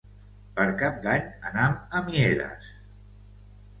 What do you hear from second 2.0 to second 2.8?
Mieres.